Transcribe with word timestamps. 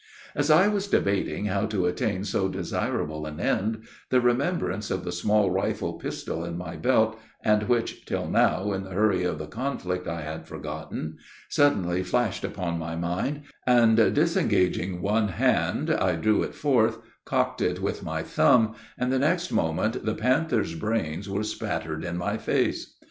As 0.33 0.49
I 0.49 0.67
was 0.67 0.87
debating 0.87 1.45
how 1.45 1.67
to 1.67 1.85
attain 1.85 2.23
so 2.23 2.47
desirable 2.49 3.27
an 3.27 3.39
end, 3.39 3.85
the 4.09 4.19
remembrance 4.19 4.89
of 4.89 5.03
the 5.03 5.11
small 5.11 5.51
rifle 5.51 5.93
pistol, 5.93 6.43
in 6.43 6.57
my 6.57 6.75
belt, 6.75 7.19
and 7.43 7.69
which, 7.69 8.03
till 8.07 8.27
now, 8.27 8.71
in 8.73 8.83
the 8.83 8.89
hurry 8.89 9.21
of 9.23 9.37
the 9.37 9.45
conflict 9.45 10.07
I 10.07 10.21
had 10.23 10.47
forgotten, 10.47 11.17
suddenly 11.49 12.01
flashed 12.01 12.43
upon 12.43 12.79
my 12.79 12.95
mind, 12.95 13.41
and, 13.67 13.95
disengaging 14.15 15.03
one 15.03 15.27
hand, 15.27 15.91
I 15.91 16.15
drew 16.15 16.41
it 16.41 16.55
forth, 16.55 16.97
cocked 17.23 17.61
it 17.61 17.79
with 17.79 18.01
my 18.01 18.23
thumb, 18.23 18.73
and 18.97 19.11
the 19.11 19.19
next 19.19 19.51
moment 19.51 20.03
the 20.03 20.15
panther's 20.15 20.73
brains 20.73 21.29
were 21.29 21.43
spattered 21.43 22.03
in 22.03 22.17
my 22.17 22.37
face. 22.37 22.95